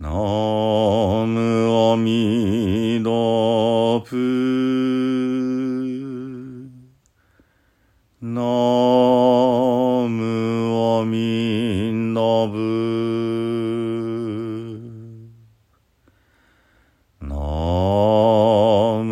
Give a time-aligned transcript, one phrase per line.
[0.00, 0.10] ナ
[1.26, 3.10] ムアミダ
[4.08, 4.14] プ
[8.22, 8.40] ナ
[10.08, 12.56] ムアミダブ
[17.20, 17.34] ナ
[19.02, 19.10] ム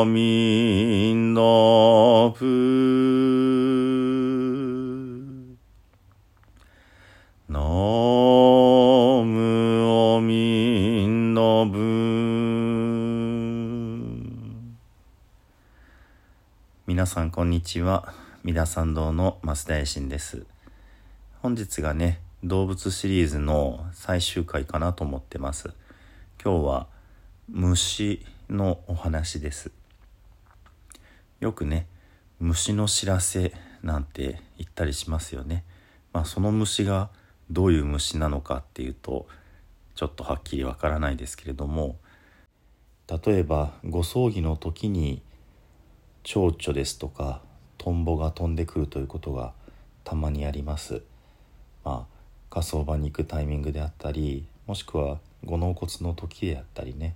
[0.00, 1.40] アミダ
[2.36, 2.67] プ
[16.98, 18.12] 皆さんこんにちは。
[18.42, 20.44] 三田参道の増田衛進です。
[21.42, 25.70] 本日がね動物シリーズの最終回かなと思ってます。
[26.42, 26.86] 今日は
[27.48, 29.70] 虫のお話です。
[31.38, 31.86] よくね
[32.40, 33.52] 虫の知らせ
[33.84, 35.62] なんて言ったりしますよね。
[36.12, 37.10] まあその虫が
[37.48, 39.28] どういう虫なのかっていうと
[39.94, 41.94] ちょっとはっきりわからないですけれども
[43.08, 45.22] 例えばご葬儀の時に
[46.28, 47.40] 蝶々ですとか
[47.78, 49.54] トンボが飛んでくるということが
[50.04, 51.00] たまにあります。
[51.84, 52.16] まあ
[52.50, 57.14] 火葬場に行くタイミングであったりもしくはご納骨の時であったりね。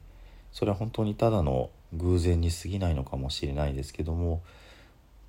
[0.51, 4.41] それは本当にただの偶然に過ぎないのかもしれないですけども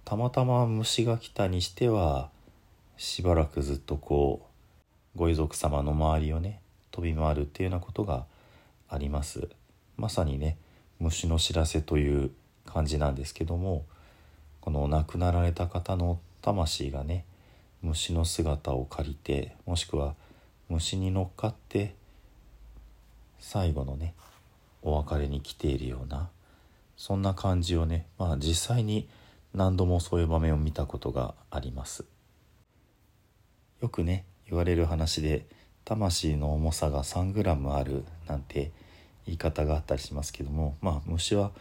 [0.06, 2.30] たまたま虫が来たにしては
[2.96, 4.48] しばらくずっとこ
[5.16, 6.62] うご遺族様の周りをね
[6.92, 8.24] 飛び回るっていうようなことが
[8.88, 9.50] あります。
[9.98, 10.56] まさにね
[11.02, 12.32] 虫の知らせという
[12.66, 13.86] 感じなんですけども
[14.62, 17.26] この亡くなられた方の魂がね
[17.82, 20.16] 虫の姿を借りてもしくは
[20.70, 21.96] 虫に乗っかって
[23.40, 24.14] 最後のね
[24.82, 26.30] お別れに来ているような
[26.96, 29.08] そんな感じをねまあ実際に
[29.54, 32.06] 何度もそういう場面を見たことがあります。
[33.82, 35.46] よくね言われる話で
[35.86, 38.72] 魂の重さが 3g あるなんて
[39.26, 41.52] 言い方があったりしますけどもまあ虫は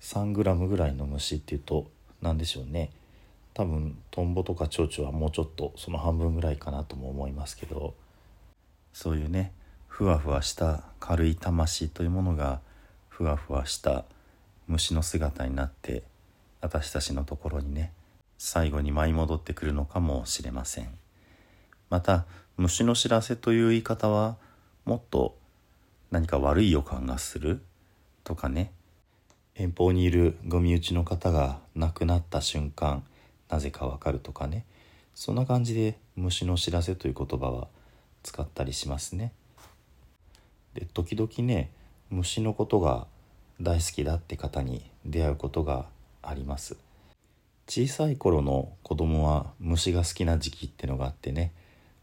[0.00, 2.90] 3g ぐらいの虫っていうと何でしょうね。
[3.54, 7.94] 多分トンボとか蝶々はもうちょっとその半分ぐらいかなとも思いますけど。
[8.92, 9.52] そういうね
[9.88, 12.60] ふわふわした軽い魂というものが
[13.08, 14.04] ふわふわした
[14.68, 16.02] 虫の姿になって
[16.60, 17.92] 私たちのところにね
[18.38, 20.88] 最後に舞い戻ってくるのかもしれません。
[21.88, 22.24] また
[22.56, 24.36] 虫の知らせという言い方は
[24.84, 25.36] もっと
[26.10, 27.62] 何か悪い予感がする
[28.24, 28.72] とかね
[29.60, 33.04] 遠方にいるご身内の方が亡くなった瞬間
[33.50, 34.64] なぜかわかるとかね。
[35.14, 37.68] そんな感じで虫の知らせという言葉は
[38.22, 39.32] 使ったりしますね。
[40.72, 41.70] で時々ね
[42.08, 43.06] 虫のことが
[43.60, 45.84] 大好きだって方に出会うことが
[46.22, 46.78] あります。
[47.68, 51.52] 小さい頃の子供は虫が好きな時期ってのがあってね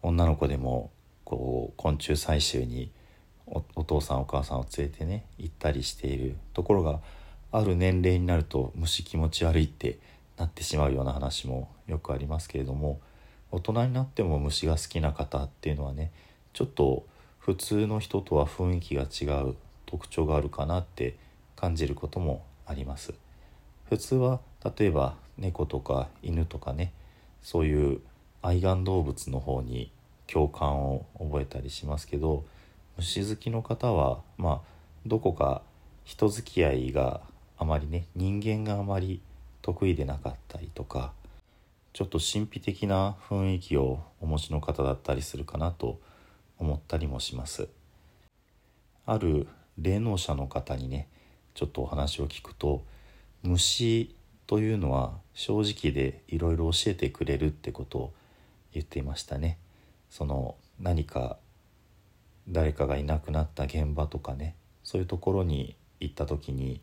[0.03, 0.91] 女の子でも
[1.24, 2.91] こう昆虫採集に
[3.47, 7.00] おお父さんお母さんを連れてね行ったりしているところが
[7.51, 9.99] ある年齢になると虫気持ち悪いって
[10.37, 12.99] なってしまうような話もよくありますけれども
[13.51, 16.11] 大人になっても虫が好きな方っていうのはね
[16.53, 17.05] ちょっと
[17.39, 21.15] 普通の人とは雰囲気が違う特徴があるかなって
[21.55, 23.13] 感じることもあります。
[23.89, 24.41] 普通は
[24.77, 26.91] 例えば猫とか犬とかね
[27.41, 28.01] そういう
[28.41, 29.91] 愛玩動物の方に
[30.27, 32.43] 共感を覚えたりしますけど
[32.97, 35.61] 虫好きの方はまあどこか
[36.03, 37.21] 人付き合いが
[37.57, 39.22] あまりね人間があまり
[39.62, 41.12] 得意でなかったりとか
[41.94, 46.00] ちょっと神秘的な雰囲気をお持ちの方だったりするかなと
[46.59, 47.69] 思ったりもします。
[49.06, 49.47] ある
[49.78, 51.07] 霊能者の方にね
[51.53, 52.84] ちょっとお話を聞くと
[53.41, 58.13] 虫というのは正直でいろいろ教えてくれるってことを
[58.74, 59.57] 言っていましたね。
[60.09, 61.38] その何か
[62.47, 66.79] 誰かがいなくなった現場とかねそういうところに行った時に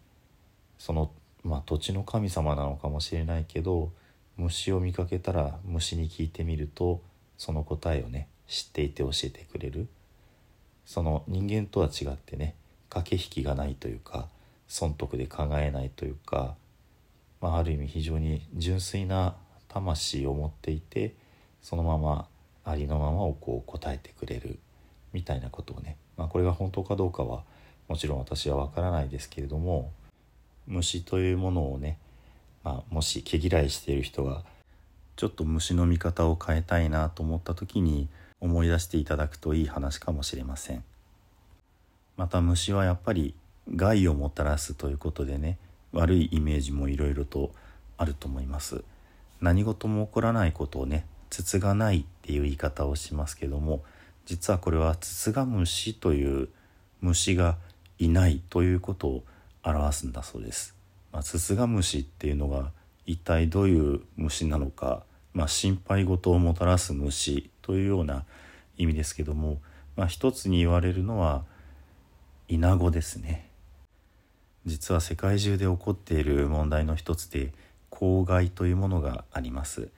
[0.85, 1.11] その、
[1.43, 3.91] まあ、土地の神様なのかもしれないけど
[4.37, 7.01] 虫を見かけたら虫に聞いてみると
[7.39, 9.89] その答えをね知っていて教えてくれる。
[10.85, 12.55] その人間とは違ってね
[12.91, 14.29] 駆け引きがないというか
[14.69, 16.55] 損得で考えないというか、
[17.41, 19.37] まあ、ある意味非常に純粋な
[19.69, 21.15] 魂を持っていて
[21.63, 22.29] そのまま
[22.63, 24.59] ありのままをこう答えてくれる
[25.15, 27.43] みたいなことをね、まあ、これが本当かどうかは
[27.89, 29.91] もちろん私は分からないですけれども
[30.67, 31.99] 虫というものをね、
[32.63, 34.43] まあ、もし毛嫌いしている人が
[35.17, 38.09] ちょっと虫の見方を変えたいなと思った時に
[38.41, 40.85] 思い出していただくといい話かもしれません。
[42.17, 43.35] また虫はやっぱり
[43.75, 45.59] 害をもたらすということでね
[45.93, 47.53] 悪いイメージもいろいろと
[47.97, 48.83] あると思います。
[49.41, 53.83] 何事も起こらないことをねつつがないっていう言い方をしますけども
[54.27, 56.49] 実はこれはつつが虫という
[57.01, 57.57] 虫が
[57.99, 59.25] いないということを
[59.65, 60.75] 表すんだそうです。
[61.13, 62.73] まあ、ススガムシっていうのが
[63.07, 68.25] 一体どういう虫なのか、まあ、心配事をもたらす虫というような
[68.77, 69.61] 意味ですけども、
[69.97, 71.45] まあ、一つに言われるのは
[72.49, 73.49] イナゴですね
[74.67, 77.53] 実は世界中で起こっている問題の一つで
[77.91, 79.89] 公害というものがあります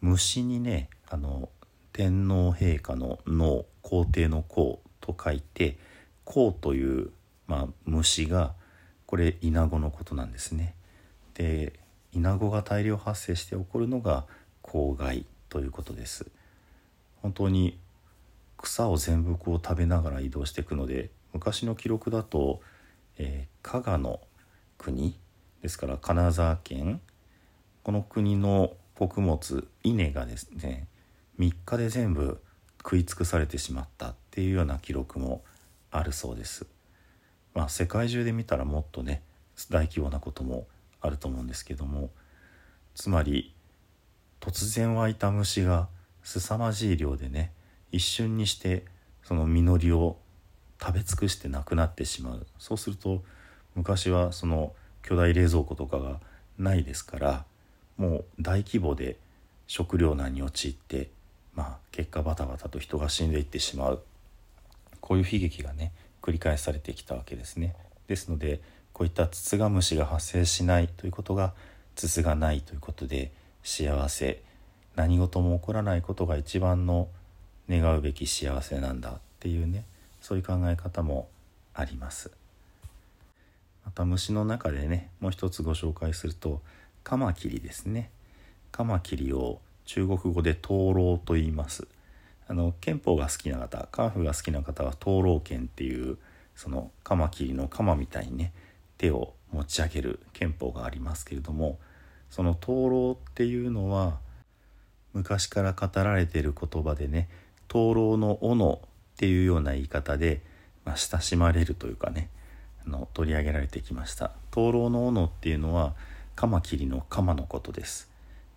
[0.00, 1.48] 虫にねあの
[1.92, 5.78] 天皇陛下の脳皇帝の皇と書いて
[6.24, 7.10] 皇という、
[7.46, 8.54] まあ、虫が
[9.14, 10.74] これイナゴのことなんですね
[11.34, 11.72] で
[12.12, 14.24] イナゴが大量発生して起こるのが
[14.60, 16.26] 公害ということです
[17.22, 17.78] 本当に
[18.56, 22.60] 草を全部こう食べながら移動していくので昔の記録だと、
[23.16, 24.18] えー、加賀の
[24.78, 25.16] 国
[25.62, 27.00] ですから金沢県
[27.84, 30.88] この国の穀物稲がですね
[31.38, 32.40] 3日で全部
[32.78, 35.44] 食い尽くされてしまったっていうような記録も
[35.92, 36.66] あるそうです。
[37.54, 39.22] まあ世界中で見たらもっとね
[39.70, 40.66] 大規模なことも
[41.00, 42.10] あると思うんですけども
[42.94, 43.54] つまり
[44.40, 45.88] 突然湧いた虫が
[46.22, 47.52] 凄まじい量でね
[47.92, 48.84] 一瞬にして
[49.22, 50.18] その実りを
[50.80, 52.46] 食べ尽くしてなくなってしまう。
[52.58, 53.22] そうすると
[53.74, 54.72] 昔はその
[55.02, 56.20] 巨大冷蔵庫とかが
[56.58, 57.44] ないですから
[57.96, 59.16] もう大規模で
[59.66, 61.10] 食糧難に陥って
[61.54, 64.02] まあ結果バタバタと人が死んでいってしまう。
[65.00, 65.92] こういう悲劇がね
[66.24, 67.76] 繰り返されてきたわけですね。
[68.06, 68.62] ですので
[68.94, 71.52] こういったツツガムシが発生しないということが
[71.96, 73.30] つつがないということで
[73.62, 74.40] 幸せ
[74.96, 77.08] 何事も起こらないことが一番の
[77.68, 79.84] 願うべき幸せなんだっていうね
[80.22, 81.28] そういう考え方も
[81.74, 82.30] あります。
[83.84, 86.62] また虫の中でねもう一つご紹介すると
[87.02, 88.08] カマキリですね。
[88.72, 91.86] カマキリを中国語で灯籠と言います。
[92.46, 96.18] あの憲法が好きな方カーフーが好きな方は灯籠剣っていう
[96.54, 98.52] そのカマキリのカマみたいにね
[98.98, 101.78] 手を持ち上げる憲法がありますけれども
[102.30, 104.18] その灯籠っていうのは
[105.12, 107.28] 昔から語られている言葉でね
[107.68, 108.80] 灯籠の斧
[109.14, 110.42] っていうような言い方で、
[110.84, 112.28] まあ、親しまれるというかね
[112.84, 114.32] あの取り上げられてきました。
[114.50, 115.94] 灯籠の斧っていうのは
[116.34, 118.10] カマキリのカマのことです。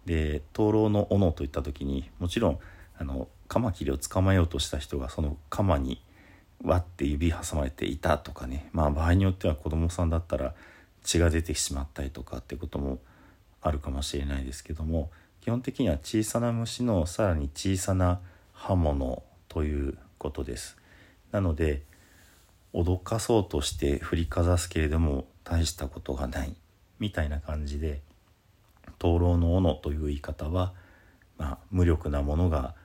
[0.06, 2.60] で灯籠の斧といった時にもちろん
[2.98, 6.02] あのカマキリを捕まえようとした人がそのカマに
[6.64, 8.70] 割って指挟まれていたとかね。
[8.74, 10.54] まあ場合によっては子供さんだったら
[11.04, 13.00] 血が出てしまったりとかってことも
[13.62, 15.12] あるかもしれないですけども
[15.42, 18.20] 基本的には小さな虫のさらに小さな
[18.54, 20.78] 刃物ということです。
[21.32, 21.84] なので
[22.74, 26.56] 脅かそうとして振りかざすけれども大したことがない
[27.00, 28.02] みたいな感じで
[29.00, 30.74] 灯籠の斧という言い方は、
[31.38, 32.76] まあ、無力なものが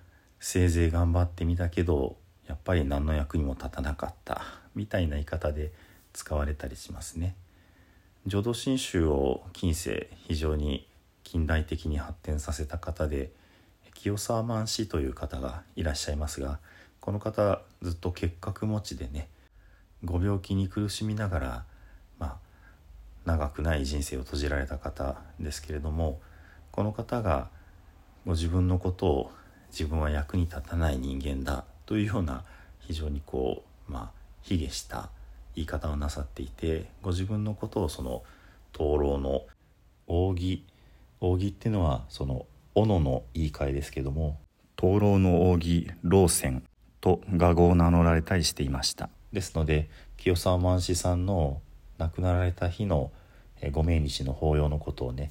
[0.44, 2.17] せいぜい頑張ってみたけど
[2.49, 4.43] やっぱり何の役にも立たなかった
[4.75, 5.71] みたいな言い方で
[6.12, 7.37] 使われたりしますね。
[8.27, 10.89] 浄土真宗を近世非常に
[11.23, 13.31] 近代的に発展させた方で
[13.94, 16.59] 清沢万氏という方がいらっしゃいますが
[16.99, 19.29] この方ずっと結核持ちでね
[20.05, 21.65] ご病気に苦しみながら
[22.19, 22.37] まあ
[23.27, 26.21] 長くない人生を閉じられた方ですけれども
[26.73, 27.49] この方が
[28.27, 29.33] ご自分のことを
[29.72, 32.44] 自分は役に立たない人間だというような
[32.80, 35.08] 非常にこうまあ卑下した
[35.55, 38.22] 言い方をなさっていてご自分のことをその
[38.72, 39.43] 灯籠の
[40.06, 40.64] 扇
[41.20, 44.38] 扇っていうのはその斧の言い換えですけども
[44.76, 46.62] 灯籠の扇老泉
[47.00, 49.10] と画号を名乗られたりしていました。
[49.32, 51.60] ですので清沢万枝さんの
[51.98, 53.10] 亡くなられた日の
[53.70, 55.31] ご命日の法要のことをね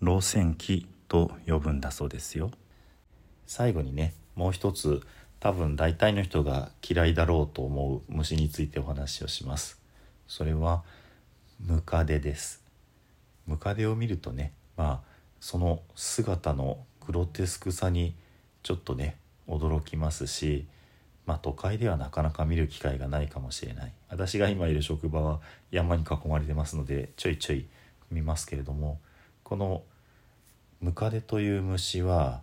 [0.00, 2.50] 老泉記と呼ぶんだそうですよ。
[3.52, 5.02] 最後にねもう一つ
[5.38, 9.78] 多分大体の人が嫌いだろうと思う虫についてお話をします。
[10.26, 10.82] それは
[11.60, 12.62] ムカデです。
[13.46, 15.00] ムカデを見るとねまあ
[15.38, 18.14] その姿のグロテスクさに
[18.62, 20.66] ちょっとね驚きますし
[21.26, 23.92] まあ都会ではなかなか見る機会がないかもしれない。
[24.08, 25.40] 私が今いる職場は
[25.70, 27.66] 山に囲まれてますのでちょいちょい
[28.10, 28.98] 見ますけれども
[29.42, 29.82] この
[30.80, 32.40] ムカデという虫は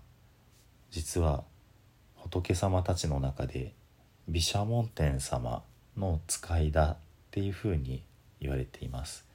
[0.92, 1.44] 実は
[2.16, 3.74] 仏様たちの中で
[4.28, 5.64] 毘沙門天様
[5.98, 6.98] の使いだっ
[7.32, 8.04] ていうふうに
[8.40, 9.26] 言われています。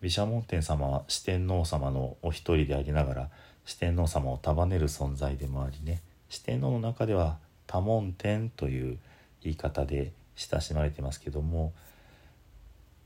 [0.00, 3.30] 毘沙門天様は四天王様のお一人でありながら
[3.64, 8.98] 四天王様を束ねる存在でもありね四天王の中では多聞天という
[9.42, 11.72] 言い方で親しまれてますけども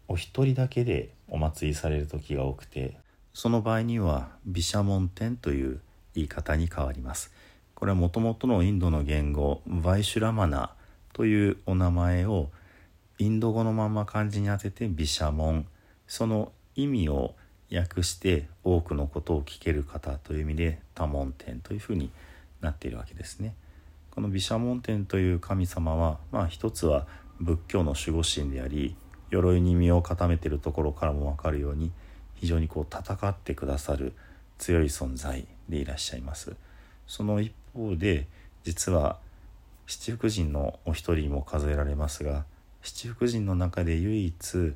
[0.07, 2.97] お一人だけでお祭りされる時が多くて
[3.33, 5.81] その場合には毘沙門天という
[6.15, 7.33] 言い方に変わります。
[7.75, 10.71] これはもともとのインドの言語バイシュラマナ
[11.13, 12.51] というお名前を
[13.19, 15.67] インド語のまま漢字に当てて毘沙門
[16.07, 17.35] その意味を
[17.73, 22.11] 訳して多くのことを聞ける方という意味で多聞天というふうに
[22.61, 23.55] なっているわけですね。
[24.11, 27.07] この毘沙門天という神様はまあ一つは
[27.41, 28.97] 仏教の守護神であり
[29.31, 31.91] 鎧に身を固めているところからも分かるように
[32.35, 34.13] 非常にこう戦ってくださる
[34.59, 36.55] 強い存在でいらっしゃいます。
[37.07, 38.27] その一方で
[38.65, 39.19] 実は
[39.87, 42.45] 七福神のお一人も数えられますが
[42.83, 44.75] 七福神の中で唯一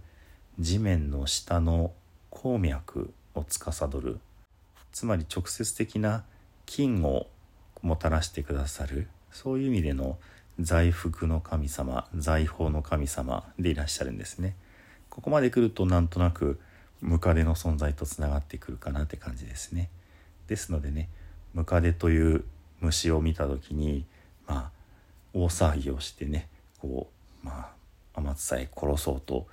[0.58, 1.92] 地面の下の
[2.30, 4.18] 鉱脈を司る
[4.92, 6.24] つまり直接的な
[6.66, 7.26] 金を
[7.82, 10.18] もたらしてくださるそういう意味での
[10.60, 14.56] 財福の神様財宝の神様でいらっしゃるんですね。
[15.08, 16.58] ここまで来るとなんとなく
[17.00, 19.88] ムカデの存在とつながってくるかなって感じですね。
[20.48, 21.08] ですのでね
[21.54, 22.44] ムカデという
[22.80, 24.04] 虫を見た時に
[24.46, 24.70] まあ
[25.34, 26.48] 大騒ぎをしてね
[26.80, 27.08] こ
[27.42, 27.70] うま
[28.14, 29.46] あ天津さえ殺そうと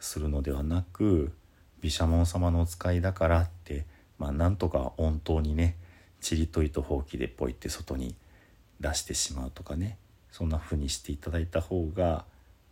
[0.00, 1.32] するのではなく
[1.80, 3.84] 毘沙門様のお使いだからって
[4.18, 5.76] まあなんとか温当にね
[6.20, 8.14] ちりと糸ほうきでポイって外に
[8.80, 9.96] 出してしまうとかね
[10.30, 12.24] そんな風にしていただいた方が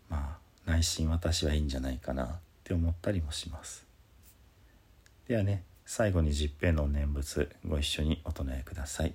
[0.09, 2.29] まあ内心私はいいんじゃないかなっ
[2.65, 3.85] て思ったりもします。
[5.27, 9.15] ではね最後に十平の念仏ご一緒にお唱えください。